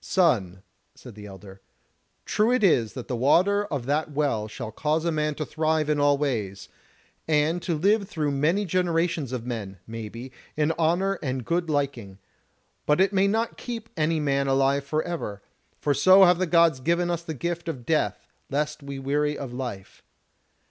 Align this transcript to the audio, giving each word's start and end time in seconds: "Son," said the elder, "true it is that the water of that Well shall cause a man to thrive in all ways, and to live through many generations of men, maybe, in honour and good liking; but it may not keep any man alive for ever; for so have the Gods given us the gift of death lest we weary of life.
"Son," 0.00 0.62
said 0.94 1.14
the 1.14 1.26
elder, 1.26 1.60
"true 2.24 2.50
it 2.50 2.64
is 2.64 2.94
that 2.94 3.06
the 3.06 3.14
water 3.14 3.66
of 3.66 3.84
that 3.84 4.10
Well 4.10 4.48
shall 4.48 4.72
cause 4.72 5.04
a 5.04 5.12
man 5.12 5.34
to 5.34 5.44
thrive 5.44 5.90
in 5.90 6.00
all 6.00 6.16
ways, 6.16 6.70
and 7.28 7.60
to 7.60 7.76
live 7.76 8.08
through 8.08 8.30
many 8.30 8.64
generations 8.64 9.30
of 9.30 9.44
men, 9.44 9.76
maybe, 9.86 10.32
in 10.56 10.72
honour 10.78 11.18
and 11.22 11.44
good 11.44 11.68
liking; 11.68 12.16
but 12.86 12.98
it 12.98 13.12
may 13.12 13.28
not 13.28 13.58
keep 13.58 13.90
any 13.94 14.20
man 14.20 14.46
alive 14.48 14.84
for 14.84 15.02
ever; 15.02 15.42
for 15.82 15.92
so 15.92 16.24
have 16.24 16.38
the 16.38 16.46
Gods 16.46 16.80
given 16.80 17.10
us 17.10 17.20
the 17.22 17.34
gift 17.34 17.68
of 17.68 17.84
death 17.84 18.26
lest 18.48 18.82
we 18.82 18.98
weary 18.98 19.36
of 19.36 19.52
life. 19.52 20.02